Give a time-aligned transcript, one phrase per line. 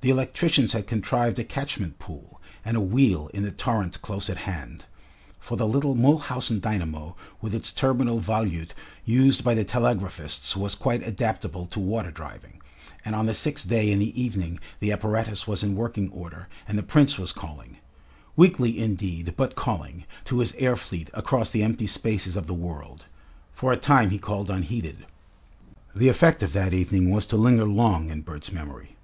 [0.00, 4.38] The electricians had contrived a catchment pool and a wheel in the torrent close at
[4.50, 4.86] hand
[5.38, 11.04] for the little Mulhausen dynamo with its turbinal volute used by the telegraphists was quite
[11.06, 12.62] adaptable to water driving,
[13.04, 16.76] and on the sixth day in the evening the apparatus was in working order and
[16.76, 17.76] the Prince was calling
[18.34, 23.04] weakly, indeed, but calling to his air fleet across the empty spaces of the world.
[23.52, 25.06] For a time he called unheeded.
[25.94, 28.96] The effect of that evening was to linger long in Bert's memory.